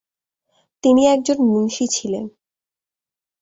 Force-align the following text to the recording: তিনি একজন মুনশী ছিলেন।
তিনি 0.83 1.01
একজন 1.07 1.37
মুনশী 1.45 1.85
ছিলেন। 1.87 2.25